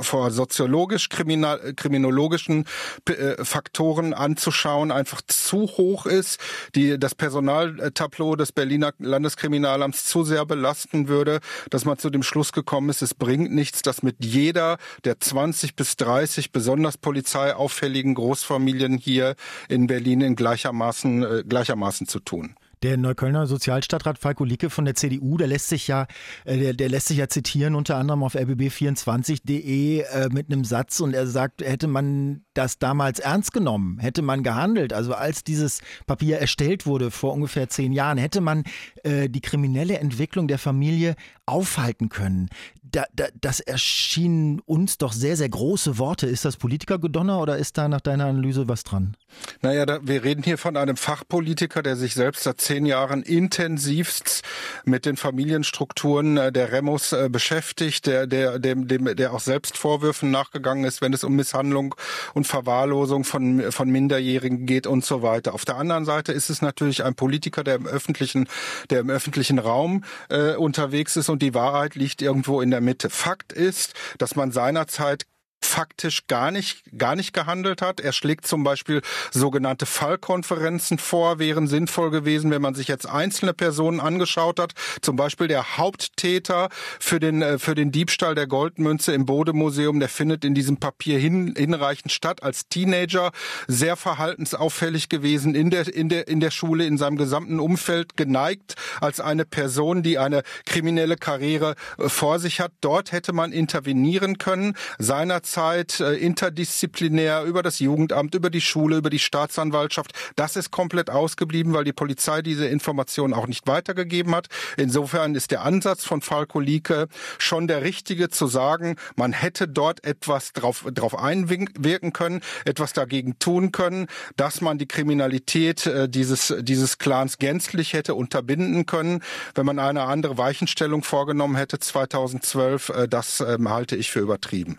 vor 0.00 0.30
soziologisch 0.30 1.08
kriminal, 1.08 1.74
kriminologischen 1.74 2.64
äh, 3.08 3.44
Faktoren 3.44 4.14
anzuschauen, 4.14 4.92
einfach 4.92 5.20
zu 5.26 5.62
hoch 5.62 6.06
ist, 6.06 6.38
die 6.74 6.98
das 6.98 7.14
Personaltableau 7.14 8.36
des 8.36 8.52
Berliner 8.52 8.92
Landeskriminalamts 8.98 10.04
zu 10.04 10.24
sehr 10.24 10.46
belasten 10.46 11.08
würde, 11.08 11.40
dass 11.70 11.84
man 11.84 11.98
zu 11.98 12.10
dem 12.10 12.22
Schluss 12.22 12.52
gekommen 12.52 12.88
ist, 12.88 13.02
es 13.02 13.14
bringt 13.14 13.52
nichts, 13.52 13.82
dass 13.82 14.02
mit 14.02 14.16
jeder 14.24 14.78
der 15.04 15.18
20 15.18 15.74
bis 15.74 15.96
30 15.96 16.52
besonders 16.52 16.98
polizeiauffälligen 16.98 18.14
Großfamilien 18.14 18.98
hier 18.98 19.34
in 19.72 19.86
Berlin 19.86 20.20
in 20.20 20.36
gleichermaßen, 20.36 21.22
äh, 21.22 21.44
gleichermaßen 21.48 22.06
zu 22.06 22.20
tun. 22.20 22.54
Der 22.82 22.96
Neuköllner 22.96 23.46
Sozialstadtrat 23.46 24.18
Falko 24.18 24.44
Lieke 24.44 24.68
von 24.68 24.84
der 24.84 24.96
CDU, 24.96 25.36
der 25.36 25.46
lässt 25.46 25.68
sich 25.68 25.86
ja, 25.86 26.06
äh, 26.44 26.56
der, 26.58 26.74
der 26.74 26.88
lässt 26.88 27.08
sich 27.08 27.18
ja 27.18 27.28
zitieren, 27.28 27.76
unter 27.76 27.96
anderem 27.96 28.24
auf 28.24 28.34
rbb24.de 28.34 30.00
äh, 30.00 30.28
mit 30.32 30.50
einem 30.50 30.64
Satz 30.64 30.98
und 30.98 31.14
er 31.14 31.28
sagt, 31.28 31.62
hätte 31.62 31.86
man 31.86 32.44
das 32.54 32.78
damals 32.78 33.20
ernst 33.20 33.52
genommen, 33.52 33.98
hätte 34.00 34.22
man 34.22 34.42
gehandelt, 34.42 34.92
also 34.92 35.14
als 35.14 35.44
dieses 35.44 35.80
Papier 36.06 36.38
erstellt 36.38 36.84
wurde 36.84 37.12
vor 37.12 37.32
ungefähr 37.32 37.68
zehn 37.68 37.92
Jahren, 37.92 38.18
hätte 38.18 38.40
man 38.40 38.64
äh, 39.04 39.28
die 39.28 39.40
kriminelle 39.40 39.98
Entwicklung 39.98 40.48
der 40.48 40.58
Familie 40.58 41.14
aufhalten 41.46 42.08
können. 42.08 42.48
Da, 42.82 43.04
da, 43.14 43.26
das 43.40 43.60
erschienen 43.60 44.60
uns 44.60 44.98
doch 44.98 45.12
sehr, 45.12 45.36
sehr 45.36 45.48
große 45.48 45.98
Worte. 45.98 46.26
Ist 46.26 46.44
das 46.44 46.56
Politikergedonner 46.56 47.40
oder 47.40 47.56
ist 47.56 47.78
da 47.78 47.88
nach 47.88 48.02
deiner 48.02 48.26
Analyse 48.26 48.68
was 48.68 48.84
dran? 48.84 49.16
Naja, 49.62 49.86
da, 49.86 50.00
wir 50.02 50.24
reden 50.24 50.42
hier 50.42 50.58
von 50.58 50.76
einem 50.76 50.96
Fachpolitiker, 50.96 51.82
der 51.82 51.96
sich 51.96 52.14
selbst 52.14 52.42
seit 52.42 52.60
zehn 52.72 52.86
Jahren 52.86 53.22
intensivst 53.22 54.40
mit 54.86 55.04
den 55.04 55.18
Familienstrukturen 55.18 56.38
äh, 56.38 56.52
der 56.52 56.72
Remos 56.72 57.12
äh, 57.12 57.28
beschäftigt, 57.30 58.06
der, 58.06 58.26
der, 58.26 58.58
dem, 58.58 58.88
dem, 58.88 59.14
der 59.14 59.34
auch 59.34 59.40
selbst 59.40 59.76
Vorwürfen 59.76 60.30
nachgegangen 60.30 60.84
ist, 60.84 61.02
wenn 61.02 61.12
es 61.12 61.22
um 61.22 61.36
Misshandlung 61.36 61.94
und 62.32 62.46
Verwahrlosung 62.46 63.24
von, 63.24 63.70
von 63.72 63.90
Minderjährigen 63.90 64.64
geht 64.64 64.86
und 64.86 65.04
so 65.04 65.20
weiter. 65.20 65.52
Auf 65.52 65.66
der 65.66 65.76
anderen 65.76 66.06
Seite 66.06 66.32
ist 66.32 66.48
es 66.48 66.62
natürlich 66.62 67.04
ein 67.04 67.14
Politiker, 67.14 67.62
der 67.62 67.74
im 67.74 67.86
öffentlichen, 67.86 68.48
der 68.88 69.00
im 69.00 69.10
öffentlichen 69.10 69.58
Raum 69.58 70.04
äh, 70.30 70.54
unterwegs 70.54 71.16
ist 71.16 71.28
und 71.28 71.42
die 71.42 71.52
Wahrheit 71.52 71.94
liegt 71.94 72.22
irgendwo 72.22 72.62
in 72.62 72.70
der 72.70 72.80
Mitte. 72.80 73.10
Fakt 73.10 73.52
ist, 73.52 73.92
dass 74.16 74.34
man 74.34 74.50
seinerzeit 74.50 75.26
faktisch 75.64 76.26
gar 76.26 76.50
nicht, 76.50 76.82
gar 76.98 77.16
nicht 77.16 77.32
gehandelt 77.32 77.82
hat. 77.82 78.00
Er 78.00 78.12
schlägt 78.12 78.46
zum 78.46 78.64
Beispiel 78.64 79.00
sogenannte 79.30 79.86
Fallkonferenzen 79.86 80.98
vor, 80.98 81.38
wären 81.38 81.66
sinnvoll 81.66 82.10
gewesen, 82.10 82.50
wenn 82.50 82.62
man 82.62 82.74
sich 82.74 82.88
jetzt 82.88 83.08
einzelne 83.08 83.54
Personen 83.54 84.00
angeschaut 84.00 84.58
hat. 84.58 84.72
Zum 85.00 85.16
Beispiel 85.16 85.48
der 85.48 85.78
Haupttäter 85.78 86.68
für 87.00 87.20
den, 87.20 87.42
äh, 87.42 87.58
für 87.58 87.74
den 87.74 87.92
Diebstahl 87.92 88.34
der 88.34 88.46
Goldmünze 88.46 89.12
im 89.12 89.24
Bodemuseum, 89.24 90.00
der 90.00 90.08
findet 90.08 90.44
in 90.44 90.54
diesem 90.54 90.78
Papier 90.78 91.18
hin, 91.18 91.54
hinreichend 91.56 92.12
statt. 92.12 92.42
Als 92.42 92.68
Teenager 92.68 93.30
sehr 93.66 93.96
verhaltensauffällig 93.96 95.08
gewesen 95.08 95.54
in 95.54 95.70
der, 95.70 95.94
in 95.94 96.08
der, 96.08 96.28
in 96.28 96.40
der 96.40 96.50
Schule, 96.50 96.86
in 96.86 96.98
seinem 96.98 97.16
gesamten 97.16 97.60
Umfeld 97.60 98.16
geneigt 98.16 98.74
als 99.00 99.20
eine 99.20 99.44
Person, 99.44 100.02
die 100.02 100.18
eine 100.18 100.42
kriminelle 100.66 101.16
Karriere 101.16 101.76
äh, 101.98 102.08
vor 102.08 102.38
sich 102.38 102.60
hat. 102.60 102.72
Dort 102.80 103.12
hätte 103.12 103.32
man 103.32 103.52
intervenieren 103.52 104.38
können. 104.38 104.76
Seinerzeit 104.98 105.51
Zeit 105.52 106.00
äh, 106.00 106.14
interdisziplinär 106.14 107.44
über 107.44 107.62
das 107.62 107.78
Jugendamt, 107.78 108.34
über 108.34 108.48
die 108.48 108.62
Schule, 108.62 108.96
über 108.96 109.10
die 109.10 109.18
Staatsanwaltschaft. 109.18 110.12
Das 110.34 110.56
ist 110.56 110.70
komplett 110.70 111.10
ausgeblieben, 111.10 111.74
weil 111.74 111.84
die 111.84 111.92
Polizei 111.92 112.40
diese 112.40 112.66
Informationen 112.66 113.34
auch 113.34 113.46
nicht 113.46 113.66
weitergegeben 113.66 114.34
hat. 114.34 114.46
Insofern 114.78 115.34
ist 115.34 115.50
der 115.50 115.62
Ansatz 115.62 116.06
von 116.06 116.22
Falco 116.22 116.58
Lieke 116.58 117.08
schon 117.38 117.66
der 117.66 117.82
richtige 117.82 118.30
zu 118.30 118.46
sagen, 118.46 118.96
man 119.14 119.32
hätte 119.32 119.68
dort 119.68 120.04
etwas 120.04 120.54
drauf, 120.54 120.86
drauf 120.90 121.18
einwirken 121.18 122.14
können, 122.14 122.40
etwas 122.64 122.94
dagegen 122.94 123.38
tun 123.38 123.72
können, 123.72 124.06
dass 124.36 124.62
man 124.62 124.78
die 124.78 124.88
Kriminalität 124.88 125.86
äh, 125.86 126.08
dieses, 126.08 126.54
dieses 126.60 126.96
Clans 126.96 127.36
gänzlich 127.36 127.92
hätte 127.92 128.14
unterbinden 128.14 128.86
können, 128.86 129.20
wenn 129.54 129.66
man 129.66 129.78
eine 129.78 130.04
andere 130.04 130.38
Weichenstellung 130.38 131.02
vorgenommen 131.02 131.56
hätte 131.56 131.78
2012. 131.78 132.88
Äh, 132.88 133.08
das 133.08 133.40
ähm, 133.40 133.68
halte 133.68 133.96
ich 133.96 134.10
für 134.10 134.20
übertrieben. 134.20 134.78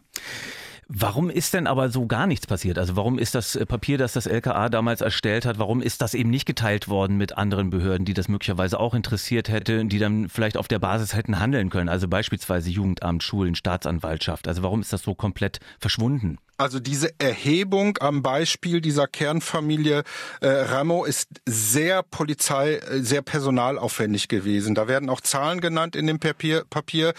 Warum 0.87 1.29
ist 1.29 1.53
denn 1.53 1.67
aber 1.67 1.89
so 1.89 2.05
gar 2.05 2.27
nichts 2.27 2.47
passiert? 2.47 2.77
Also 2.77 2.95
warum 2.95 3.19
ist 3.19 3.35
das 3.35 3.55
äh, 3.55 3.65
Papier, 3.65 3.97
das 3.97 4.13
das 4.13 4.25
LKA 4.25 4.69
damals 4.69 5.01
erstellt 5.01 5.45
hat, 5.45 5.59
warum 5.59 5.81
ist 5.81 6.01
das 6.01 6.13
eben 6.13 6.29
nicht 6.29 6.45
geteilt 6.45 6.87
worden 6.87 7.17
mit 7.17 7.37
anderen 7.37 7.69
Behörden, 7.69 8.05
die 8.05 8.13
das 8.13 8.27
möglicherweise 8.27 8.79
auch 8.79 8.93
interessiert 8.93 9.49
hätte, 9.49 9.85
die 9.85 9.99
dann 9.99 10.29
vielleicht 10.29 10.57
auf 10.57 10.67
der 10.67 10.79
Basis 10.79 11.13
hätten 11.13 11.39
handeln 11.39 11.69
können? 11.69 11.89
Also 11.89 12.07
beispielsweise 12.07 12.69
Jugendamt, 12.69 13.23
Schulen, 13.23 13.55
Staatsanwaltschaft. 13.55 14.47
Also 14.47 14.63
warum 14.63 14.81
ist 14.81 14.93
das 14.93 15.03
so 15.03 15.15
komplett 15.15 15.59
verschwunden? 15.79 16.37
Also 16.57 16.79
diese 16.79 17.09
Erhebung 17.19 17.97
am 17.99 18.21
Beispiel 18.21 18.79
dieser 18.79 19.07
Kernfamilie 19.07 20.03
äh, 20.39 20.47
Ramo 20.47 21.03
ist 21.03 21.27
sehr 21.47 22.03
Polizei, 22.03 22.75
äh, 22.75 23.01
sehr 23.01 23.23
personalaufwendig 23.23 24.27
gewesen. 24.27 24.75
Da 24.75 24.87
werden 24.87 25.09
auch 25.09 25.21
Zahlen 25.21 25.61
genannt 25.61 25.95
in 25.95 26.05
dem 26.05 26.19
Papier, 26.19 26.63
Papier 26.69 27.13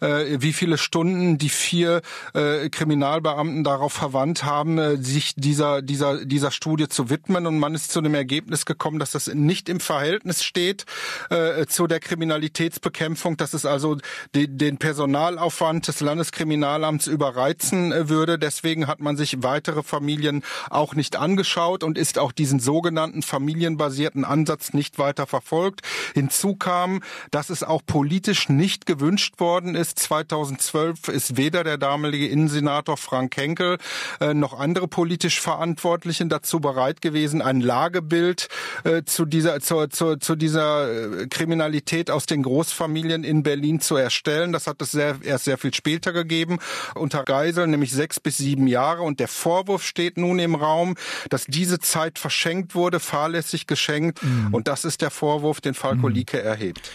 äh, 0.00 0.38
wie 0.40 0.52
viele 0.52 0.76
Stunden 0.76 1.38
die 1.38 1.48
vier 1.48 2.02
äh, 2.34 2.68
Kriminalbeamten 2.68 3.62
darauf 3.62 3.92
verwandt 3.92 4.42
haben, 4.42 4.78
äh, 4.78 4.96
sich 4.96 5.34
dieser, 5.36 5.82
dieser, 5.82 6.24
dieser 6.24 6.50
Studie 6.50 6.88
zu 6.88 7.08
widmen. 7.10 7.46
Und 7.46 7.60
man 7.60 7.74
ist 7.74 7.92
zu 7.92 8.00
dem 8.00 8.14
Ergebnis 8.14 8.66
gekommen, 8.66 8.98
dass 8.98 9.12
das 9.12 9.28
nicht 9.28 9.68
im 9.68 9.78
Verhältnis 9.78 10.42
steht 10.42 10.84
äh, 11.30 11.64
zu 11.66 11.86
der 11.86 12.00
Kriminalitätsbekämpfung, 12.00 13.36
dass 13.36 13.54
es 13.54 13.64
also 13.64 13.98
die, 14.34 14.48
den 14.48 14.78
Personalaufwand 14.78 15.88
des 15.88 16.00
Landeskriminalamts 16.00 17.06
überreizen 17.06 17.92
äh, 17.92 18.08
würde. 18.08 18.38
Deswegen 18.38 18.79
Deswegen 18.80 18.90
hat 18.90 19.00
man 19.00 19.16
sich 19.18 19.42
weitere 19.42 19.82
Familien 19.82 20.42
auch 20.70 20.94
nicht 20.94 21.16
angeschaut 21.16 21.84
und 21.84 21.98
ist 21.98 22.18
auch 22.18 22.32
diesen 22.32 22.60
sogenannten 22.60 23.20
familienbasierten 23.22 24.24
Ansatz 24.24 24.72
nicht 24.72 24.98
weiter 24.98 25.26
verfolgt. 25.26 25.82
Hinzu 26.14 26.54
kam, 26.56 27.02
dass 27.30 27.50
es 27.50 27.62
auch 27.62 27.82
politisch 27.84 28.48
nicht 28.48 28.86
gewünscht 28.86 29.38
worden 29.38 29.74
ist. 29.74 29.98
2012 29.98 31.08
ist 31.08 31.36
weder 31.36 31.62
der 31.62 31.76
damalige 31.76 32.28
Innensenator 32.28 32.96
Frank 32.96 33.36
Henkel 33.36 33.76
äh, 34.18 34.32
noch 34.32 34.58
andere 34.58 34.88
politisch 34.88 35.40
Verantwortlichen 35.40 36.30
dazu 36.30 36.60
bereit 36.60 37.02
gewesen, 37.02 37.42
ein 37.42 37.60
Lagebild 37.60 38.48
äh, 38.84 39.02
zu 39.04 39.26
dieser 39.26 39.60
zu, 39.60 39.88
zu, 39.88 40.16
zu 40.16 40.36
dieser 40.36 41.22
äh, 41.22 41.26
Kriminalität 41.26 42.10
aus 42.10 42.24
den 42.24 42.42
Großfamilien 42.42 43.24
in 43.24 43.42
Berlin 43.42 43.80
zu 43.80 43.96
erstellen. 43.96 44.52
Das 44.52 44.66
hat 44.66 44.80
es 44.80 44.92
sehr, 44.92 45.18
erst 45.22 45.44
sehr 45.44 45.58
viel 45.58 45.74
später 45.74 46.14
gegeben 46.14 46.58
unter 46.94 47.24
Geisel, 47.24 47.66
nämlich 47.66 47.92
sechs 47.92 48.20
bis 48.20 48.38
sieben 48.38 48.69
Jahre. 48.70 49.02
Und 49.02 49.20
der 49.20 49.28
Vorwurf 49.28 49.82
steht 49.84 50.16
nun 50.16 50.38
im 50.38 50.54
Raum, 50.54 50.96
dass 51.28 51.44
diese 51.44 51.78
Zeit 51.78 52.18
verschenkt 52.18 52.74
wurde, 52.74 53.00
fahrlässig 53.00 53.66
geschenkt. 53.66 54.22
Mhm. 54.22 54.54
Und 54.54 54.68
das 54.68 54.84
ist 54.84 55.02
der 55.02 55.10
Vorwurf, 55.10 55.60
den 55.60 55.74
Falco 55.74 56.08
mhm. 56.08 56.14
Lieke 56.14 56.40
erhebt. 56.40 56.90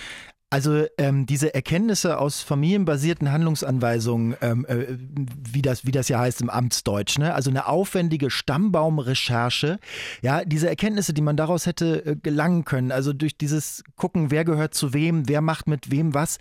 Also 0.52 0.86
ähm, 0.98 1.26
diese 1.26 1.54
Erkenntnisse 1.54 2.20
aus 2.20 2.42
familienbasierten 2.42 3.32
Handlungsanweisungen, 3.32 4.38
ähm, 4.42 4.66
äh, 4.70 4.86
wie, 5.52 5.62
das, 5.62 5.86
wie 5.86 5.92
das 5.92 6.08
ja 6.08 6.20
heißt 6.20 6.40
im 6.40 6.50
Amtsdeutsch, 6.50 7.18
ne? 7.18 7.34
also 7.34 7.50
eine 7.50 7.68
aufwendige 7.68 8.30
Stammbaumrecherche, 8.30 9.80
ja, 10.22 10.46
diese 10.46 10.70
Erkenntnisse, 10.70 11.14
die 11.14 11.24
man 11.24 11.36
daraus 11.36 11.66
hätte 11.66 12.06
äh, 12.06 12.16
gelangen 12.16 12.64
können, 12.64 12.92
also 12.92 13.12
durch 13.12 13.38
dieses 13.38 13.84
Gucken, 13.96 14.30
wer 14.30 14.46
gehört 14.46 14.76
zu 14.76 14.94
wem, 14.94 15.28
wer 15.28 15.42
macht 15.42 15.68
mit 15.68 15.92
wem 15.92 16.14
was, 16.14 16.38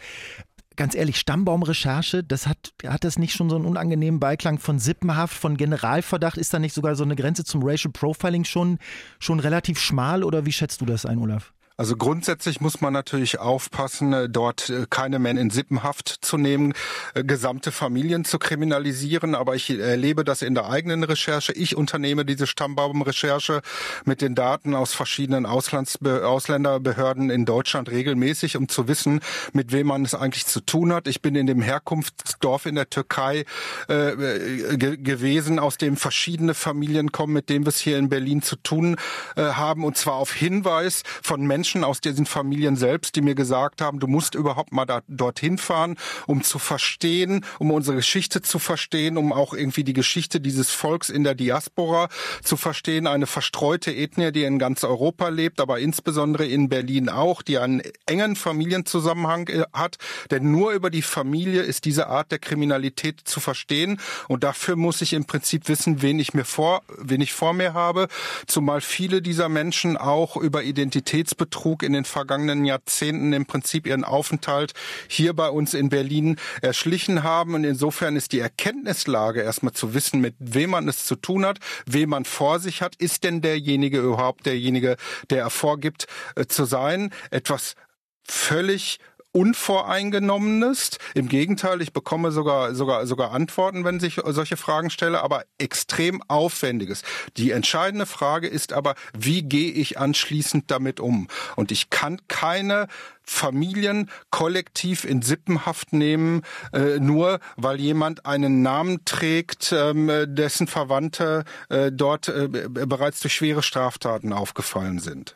ganz 0.76 0.94
ehrlich, 0.94 1.18
Stammbaumrecherche, 1.18 2.22
das 2.22 2.46
hat, 2.46 2.72
hat 2.86 3.04
das 3.04 3.18
nicht 3.18 3.34
schon 3.34 3.50
so 3.50 3.56
einen 3.56 3.64
unangenehmen 3.64 4.20
Beiklang 4.20 4.58
von 4.58 4.78
Sippenhaft, 4.78 5.36
von 5.36 5.56
Generalverdacht? 5.56 6.38
Ist 6.38 6.52
da 6.54 6.58
nicht 6.58 6.74
sogar 6.74 6.96
so 6.96 7.04
eine 7.04 7.16
Grenze 7.16 7.44
zum 7.44 7.62
Racial 7.62 7.92
Profiling 7.92 8.44
schon, 8.44 8.78
schon 9.18 9.40
relativ 9.40 9.78
schmal 9.78 10.24
oder 10.24 10.46
wie 10.46 10.52
schätzt 10.52 10.80
du 10.80 10.86
das 10.86 11.06
ein, 11.06 11.18
Olaf? 11.18 11.52
Also 11.76 11.96
grundsätzlich 11.96 12.60
muss 12.60 12.80
man 12.80 12.92
natürlich 12.92 13.40
aufpassen, 13.40 14.12
äh, 14.12 14.28
dort 14.28 14.70
äh, 14.70 14.86
keine 14.88 15.18
Männer 15.18 15.40
in 15.40 15.50
Sippenhaft 15.50 16.08
zu 16.20 16.38
nehmen, 16.38 16.72
äh, 17.14 17.24
gesamte 17.24 17.72
Familien 17.72 18.24
zu 18.24 18.38
kriminalisieren. 18.38 19.34
Aber 19.34 19.56
ich 19.56 19.70
erlebe 19.70 20.22
das 20.22 20.42
in 20.42 20.54
der 20.54 20.70
eigenen 20.70 21.02
Recherche. 21.02 21.52
Ich 21.52 21.74
unternehme 21.74 22.24
diese 22.24 22.46
Stammbaumrecherche 22.46 23.60
mit 24.04 24.20
den 24.20 24.36
Daten 24.36 24.76
aus 24.76 24.94
verschiedenen 24.94 25.46
Auslandsbe 25.46 26.28
Ausländerbehörden 26.28 27.28
in 27.28 27.44
Deutschland 27.44 27.90
regelmäßig, 27.90 28.56
um 28.56 28.68
zu 28.68 28.86
wissen, 28.86 29.18
mit 29.52 29.72
wem 29.72 29.88
man 29.88 30.04
es 30.04 30.14
eigentlich 30.14 30.46
zu 30.46 30.60
tun 30.60 30.92
hat. 30.92 31.08
Ich 31.08 31.22
bin 31.22 31.34
in 31.34 31.48
dem 31.48 31.60
Herkunftsdorf 31.60 32.66
in 32.66 32.76
der 32.76 32.88
Türkei 32.88 33.46
äh, 33.88 34.76
ge 34.76 34.96
gewesen, 34.96 35.58
aus 35.58 35.76
dem 35.76 35.96
verschiedene 35.96 36.54
Familien 36.54 37.10
kommen, 37.10 37.32
mit 37.32 37.48
denen 37.48 37.64
wir 37.64 37.70
es 37.70 37.80
hier 37.80 37.98
in 37.98 38.08
Berlin 38.08 38.42
zu 38.42 38.54
tun 38.54 38.96
äh, 39.34 39.42
haben. 39.42 39.84
Und 39.84 39.96
zwar 39.96 40.14
auf 40.14 40.32
Hinweis 40.32 41.02
von 41.20 41.44
Menschen, 41.44 41.63
Menschen 41.64 41.82
aus 41.82 42.02
diesen 42.02 42.26
Familien 42.26 42.76
selbst, 42.76 43.16
die 43.16 43.22
mir 43.22 43.34
gesagt 43.34 43.80
haben, 43.80 43.98
du 43.98 44.06
musst 44.06 44.34
überhaupt 44.34 44.74
mal 44.74 44.84
da, 44.84 45.00
dorthin 45.08 45.56
fahren, 45.56 45.96
um 46.26 46.42
zu 46.42 46.58
verstehen, 46.58 47.42
um 47.58 47.70
unsere 47.70 47.96
Geschichte 47.96 48.42
zu 48.42 48.58
verstehen, 48.58 49.16
um 49.16 49.32
auch 49.32 49.54
irgendwie 49.54 49.82
die 49.82 49.94
Geschichte 49.94 50.42
dieses 50.42 50.70
Volks 50.70 51.08
in 51.08 51.24
der 51.24 51.34
Diaspora 51.34 52.10
zu 52.42 52.58
verstehen. 52.58 53.06
Eine 53.06 53.26
verstreute 53.26 53.92
Ethnie, 53.92 54.30
die 54.30 54.44
in 54.44 54.58
ganz 54.58 54.84
Europa 54.84 55.30
lebt, 55.30 55.58
aber 55.58 55.78
insbesondere 55.78 56.44
in 56.44 56.68
Berlin 56.68 57.08
auch, 57.08 57.40
die 57.40 57.56
einen 57.56 57.80
engen 58.04 58.36
Familienzusammenhang 58.36 59.48
äh, 59.48 59.62
hat. 59.72 59.96
Denn 60.30 60.50
nur 60.50 60.72
über 60.72 60.90
die 60.90 61.00
Familie 61.00 61.62
ist 61.62 61.86
diese 61.86 62.08
Art 62.08 62.30
der 62.30 62.40
Kriminalität 62.40 63.22
zu 63.24 63.40
verstehen. 63.40 63.98
Und 64.28 64.44
dafür 64.44 64.76
muss 64.76 65.00
ich 65.00 65.14
im 65.14 65.24
Prinzip 65.24 65.70
wissen, 65.70 66.02
wen 66.02 66.18
ich 66.18 66.34
mir 66.34 66.44
vor, 66.44 66.82
wen 66.98 67.22
ich 67.22 67.32
vor 67.32 67.54
mir 67.54 67.72
habe. 67.72 68.08
Zumal 68.46 68.82
viele 68.82 69.22
dieser 69.22 69.48
Menschen 69.48 69.96
auch 69.96 70.36
über 70.36 70.62
Identitätsbetrug 70.62 71.53
Betrug 71.54 71.84
in 71.84 71.92
den 71.92 72.04
vergangenen 72.04 72.64
Jahrzehnten 72.64 73.32
im 73.32 73.46
Prinzip 73.46 73.86
ihren 73.86 74.02
Aufenthalt 74.02 74.72
hier 75.06 75.34
bei 75.34 75.48
uns 75.48 75.72
in 75.72 75.88
Berlin 75.88 76.36
erschlichen 76.62 77.22
haben. 77.22 77.54
Und 77.54 77.62
insofern 77.62 78.16
ist 78.16 78.32
die 78.32 78.40
Erkenntnislage 78.40 79.40
erstmal 79.40 79.72
zu 79.72 79.94
wissen, 79.94 80.20
mit 80.20 80.34
wem 80.40 80.70
man 80.70 80.88
es 80.88 81.04
zu 81.04 81.14
tun 81.14 81.46
hat, 81.46 81.60
wem 81.86 82.10
man 82.10 82.24
vor 82.24 82.58
sich 82.58 82.82
hat. 82.82 82.96
Ist 82.96 83.22
denn 83.22 83.40
derjenige 83.40 84.00
überhaupt 84.00 84.46
derjenige, 84.46 84.96
der 85.30 85.42
er 85.42 85.50
vorgibt 85.50 86.08
äh, 86.34 86.46
zu 86.46 86.64
sein? 86.64 87.10
Etwas 87.30 87.76
völlig 88.24 88.98
Unvoreingenommenes. 89.34 90.98
Im 91.14 91.28
Gegenteil, 91.28 91.82
ich 91.82 91.92
bekomme 91.92 92.30
sogar, 92.30 92.74
sogar, 92.74 93.04
sogar 93.06 93.32
Antworten, 93.32 93.84
wenn 93.84 94.02
ich 94.02 94.20
solche 94.24 94.56
Fragen 94.56 94.90
stelle, 94.90 95.22
aber 95.22 95.44
extrem 95.58 96.22
Aufwendiges. 96.28 97.02
Die 97.36 97.50
entscheidende 97.50 98.06
Frage 98.06 98.46
ist 98.46 98.72
aber, 98.72 98.94
wie 99.12 99.42
gehe 99.42 99.72
ich 99.72 99.98
anschließend 99.98 100.70
damit 100.70 101.00
um? 101.00 101.26
Und 101.56 101.72
ich 101.72 101.90
kann 101.90 102.20
keine 102.28 102.86
Familien 103.24 104.08
kollektiv 104.30 105.04
in 105.04 105.20
Sippenhaft 105.22 105.92
nehmen, 105.92 106.42
äh, 106.72 107.00
nur 107.00 107.40
weil 107.56 107.80
jemand 107.80 108.26
einen 108.26 108.62
Namen 108.62 109.04
trägt, 109.04 109.72
ähm, 109.72 110.10
dessen 110.26 110.68
Verwandte 110.68 111.44
äh, 111.70 111.90
dort 111.90 112.28
äh, 112.28 112.48
bereits 112.48 113.20
durch 113.20 113.34
schwere 113.34 113.62
Straftaten 113.64 114.32
aufgefallen 114.32 115.00
sind. 115.00 115.34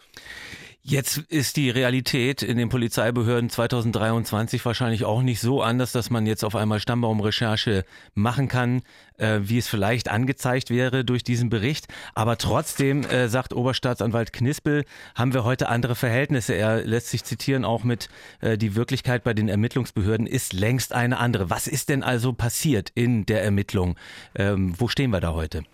Jetzt 0.91 1.19
ist 1.29 1.59
die 1.59 1.69
Realität 1.69 2.43
in 2.43 2.57
den 2.57 2.71
Polizeibehörden 2.71 3.51
2023 3.51 4.65
wahrscheinlich 4.65 5.05
auch 5.05 5.21
nicht 5.21 5.39
so 5.39 5.61
anders, 5.61 5.93
dass 5.93 6.09
man 6.09 6.25
jetzt 6.25 6.45
auf 6.45 6.57
einmal 6.57 6.81
Stammbaumrecherche 6.81 7.85
machen 8.15 8.49
kann, 8.49 8.81
äh, 9.19 9.41
wie 9.43 9.59
es 9.59 9.69
vielleicht 9.69 10.09
angezeigt 10.09 10.71
wäre 10.71 11.05
durch 11.05 11.23
diesen 11.23 11.51
Bericht. 11.51 11.89
Aber 12.15 12.39
trotzdem, 12.39 13.05
äh, 13.05 13.29
sagt 13.29 13.53
Oberstaatsanwalt 13.53 14.33
Knispel, 14.33 14.87
haben 15.15 15.35
wir 15.35 15.45
heute 15.45 15.69
andere 15.69 15.95
Verhältnisse. 15.95 16.55
Er 16.55 16.83
lässt 16.83 17.09
sich 17.09 17.23
zitieren 17.23 17.67
auch 17.67 17.85
mit, 17.85 18.09
äh, 18.41 18.57
die 18.57 18.75
Wirklichkeit 18.75 19.25
bei 19.25 19.35
den 19.35 19.51
Ermittlungsbehörden 19.51 20.27
ist 20.27 20.55
längst 20.55 20.95
eine 20.95 21.19
andere. 21.19 21.51
Was 21.51 21.67
ist 21.67 21.91
denn 21.91 22.03
also 22.03 22.33
passiert 22.33 22.93
in 22.95 23.27
der 23.27 23.45
Ermittlung? 23.45 23.97
Ähm, 24.35 24.73
wo 24.79 24.89
stehen 24.89 25.11
wir 25.11 25.21
da 25.21 25.35
heute? 25.35 25.65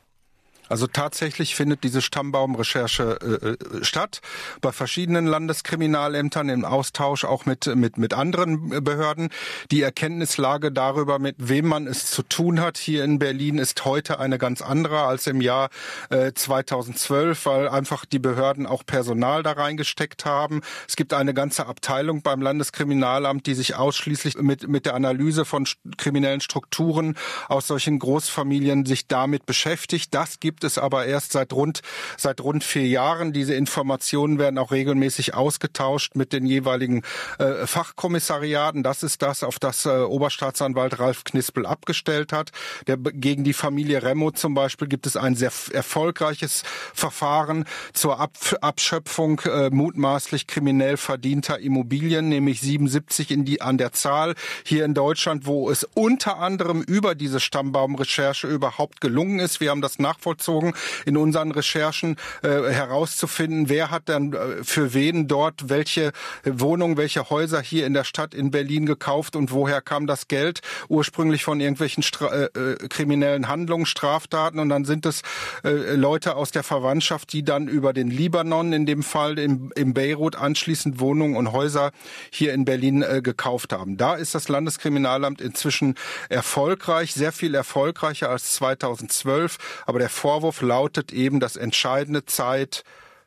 Also 0.69 0.87
tatsächlich 0.87 1.55
findet 1.55 1.85
diese 1.85 2.01
Stammbaumrecherche 2.01 3.19
äh, 3.21 3.77
äh, 3.77 3.85
statt 3.85 4.21
bei 4.63 4.73
verschiedenen 4.73 5.27
Landeskriminalämtern 5.27 6.49
im 6.49 6.65
Austausch 6.65 7.25
auch 7.25 7.45
mit 7.45 7.67
mit 7.75 7.99
mit 7.99 8.15
anderen 8.15 8.83
Behörden. 8.83 9.29
Die 9.71 9.83
Erkenntnislage 9.83 10.73
darüber, 10.73 11.19
mit 11.19 11.37
wem 11.39 11.67
man 11.67 11.87
es 11.87 12.11
zu 12.11 12.23
tun 12.23 12.61
hat 12.61 12.79
hier 12.79 13.05
in 13.05 13.19
Berlin, 13.19 13.59
ist 13.59 13.85
heute 13.85 14.19
eine 14.21 14.39
ganz 14.39 14.63
andere 14.63 15.03
als 15.03 15.27
im 15.27 15.41
Jahr 15.41 15.69
äh, 16.09 16.33
2012, 16.33 17.45
weil 17.45 17.69
einfach 17.69 18.07
die 18.07 18.19
Behörden 18.19 18.67
auch 18.67 18.87
Personal 18.87 19.43
da 19.43 19.53
reingesteckt 19.53 20.25
haben. 20.25 20.63
Es 20.89 20.97
gibt 20.97 21.13
eine 21.13 21.35
ganze 21.35 21.67
Abteilung 21.67 22.23
beim 22.23 22.41
Landeskriminalamt, 22.41 23.47
die 23.47 23.55
sich 23.55 23.75
ausschließlich 23.77 24.37
mit 24.37 24.67
mit 24.67 24.87
der 24.87 24.95
Analyse 24.95 25.45
von 25.45 25.67
kriminellen 25.99 26.41
Strukturen 26.41 27.17
aus 27.49 27.67
solchen 27.67 27.99
Großfamilien 27.99 28.87
sich 28.87 29.07
damit 29.09 29.45
beschäftigt. 29.45 30.15
Das 30.15 30.41
gibt 30.41 30.54
gibt 30.55 30.63
es 30.63 30.79
aber 30.79 31.07
erst 31.07 31.33
seit 31.33 31.53
rund, 31.53 31.81
seit 32.17 32.41
rund 32.41 32.63
vier 32.63 32.87
Jahren. 32.87 33.33
Diese 33.33 33.55
Informationen 33.55 34.39
werden 34.39 34.57
auch 34.57 34.71
regelmäßig 34.71 35.35
ausgetauscht 35.35 36.15
mit 36.15 36.33
den 36.33 36.47
jeweiligen 36.47 37.03
äh, 37.41 37.67
Fachkommissariaten. 37.67 38.85
Das 38.85 39.03
ist 39.03 39.21
das, 39.23 39.43
auf 39.43 39.59
das 39.59 39.85
äh, 39.85 39.89
Oberstaatsanwalt 39.89 41.01
Ralf 41.01 41.25
Knispel 41.25 41.67
abgestellt 41.67 42.33
hat. 42.33 42.53
Der, 42.87 42.99
gegen 42.99 43.43
die 43.43 43.53
Familie 43.53 44.05
Remo 44.05 44.31
zum 44.31 44.55
Beispiel 44.55 44.87
gibt 44.87 45.07
es 45.09 45.17
ein 45.17 45.35
sehr 45.35 45.51
erfolgreiches 45.73 46.63
Verfahren 46.93 47.65
zur 47.93 48.21
Ab 48.21 48.35
Abschöpfung 48.61 49.41
äh, 49.41 49.71
mutmaßlich 49.71 50.47
kriminell 50.47 50.97
verdienter 50.97 51.59
Immobilien, 51.59 52.29
nämlich 52.29 52.61
77 52.61 53.33
in 53.33 53.45
die, 53.45 53.61
an 53.61 53.77
der 53.77 53.91
Zahl 53.91 54.37
hier 54.65 54.85
in 54.85 54.95
Deutschland, 54.95 55.47
wo 55.47 55.69
es 55.69 55.83
unter 55.95 56.39
anderem 56.39 56.81
über 56.83 57.17
diese 57.17 57.41
Stammbaumrecherche 57.41 58.47
überhaupt 58.47 59.01
gelungen 59.01 59.41
ist. 59.41 59.59
Wir 59.61 59.71
haben 59.71 59.83
das 59.83 59.99
nachvollzogen 59.99 60.44
bezogen, 60.45 60.75
in 61.07 61.17
unseren 61.17 61.51
Recherchen 61.53 62.17
äh, 62.43 62.49
herauszufinden, 62.49 63.69
wer 63.69 63.91
hat 63.91 64.03
dann 64.07 64.35
äh, 64.35 64.63
für 64.63 64.93
wen 64.93 65.27
dort 65.27 65.69
welche 65.71 66.13
Wohnungen, 66.45 66.97
welche 66.99 67.31
Häuser 67.31 67.63
hier 67.63 67.87
in 67.87 67.95
der 67.95 68.05
Stadt 68.05 68.35
in 68.35 68.51
Berlin 68.51 68.85
gekauft 68.85 69.37
und 69.37 69.53
woher 69.53 69.81
kam 69.81 70.07
das 70.07 70.29
Geld 70.29 70.61
ursprünglich 70.89 71.45
von 71.45 71.61
irgendwelchen 71.61 72.03
Stra 72.03 72.27
äh, 72.27 72.45
äh, 72.45 72.89
kriminellen 72.89 73.49
Handlungen, 73.49 73.87
Straftaten 73.87 74.59
und 74.59 74.69
dann 74.69 74.85
sind 74.85 75.07
es 75.07 75.23
äh, 75.65 75.95
Leute 75.95 76.37
aus 76.37 76.51
der 76.51 76.63
Verwandtschaft, 76.63 77.33
die 77.33 77.43
dann 77.43 77.67
über 77.67 77.93
den 77.95 78.11
Libanon 78.11 78.73
in 78.73 78.85
dem 78.85 79.03
Fall 79.03 79.39
im, 79.39 79.73
im 79.75 79.95
Beirut 79.95 80.37
anschließend 80.37 81.01
Wohnungen 81.01 81.37
und 81.37 81.53
Häuser 81.53 81.91
hier 82.31 82.53
in 82.53 82.67
Berlin 82.67 83.03
äh, 83.03 83.23
gekauft 83.23 83.73
haben. 83.73 83.97
Da 83.97 84.15
ist 84.15 84.35
das 84.35 84.49
Landeskriminalamt 84.49 85.41
inzwischen 85.41 85.95
erfolgreich, 86.29 87.15
sehr 87.15 87.33
viel 87.33 87.55
erfolgreicher 87.55 88.29
als 88.29 88.53
2012, 88.55 89.57
aber 89.87 89.99
der 89.99 90.11
Vor 90.11 90.34
Vorwurf 90.35 90.63
lautet 90.63 91.13
eben, 91.13 91.39
dass 91.39 91.55
entscheidende 91.55 92.25
Zeit 92.25 92.83